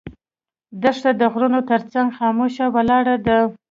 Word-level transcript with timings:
دښته 0.81 1.11
د 1.19 1.21
غرونو 1.33 1.59
تر 1.69 1.81
څنګ 1.91 2.07
خاموشه 2.17 2.65
ولاړه 2.75 3.15
ده. 3.25 3.37